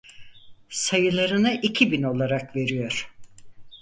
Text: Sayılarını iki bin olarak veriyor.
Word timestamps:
Sayılarını 0.69 1.59
iki 1.63 1.91
bin 1.91 2.03
olarak 2.03 2.55
veriyor. 2.55 3.11